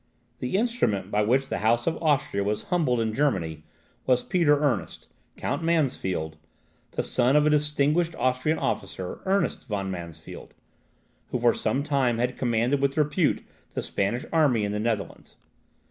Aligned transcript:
The 0.39 0.57
instrument 0.57 1.11
by 1.11 1.21
which 1.21 1.47
the 1.49 1.59
House 1.59 1.85
of 1.85 2.01
Austria 2.01 2.43
was 2.43 2.63
humbled 2.73 2.99
in 2.99 3.13
Germany, 3.13 3.65
was 4.07 4.23
Peter 4.23 4.57
Ernest, 4.59 5.07
Count 5.37 5.61
Mansfeld, 5.63 6.37
the 6.93 7.03
son 7.03 7.35
of 7.35 7.45
a 7.45 7.51
distinguished 7.51 8.15
Austrian 8.15 8.57
officer, 8.57 9.19
Ernest 9.25 9.67
von 9.67 9.91
Mansfeld, 9.91 10.55
who 11.29 11.37
for 11.37 11.53
some 11.53 11.83
time 11.83 12.17
had 12.17 12.35
commanded 12.35 12.81
with 12.81 12.97
repute 12.97 13.45
the 13.75 13.83
Spanish 13.83 14.25
army 14.33 14.63
in 14.63 14.71
the 14.71 14.79
Netherlands. 14.79 15.35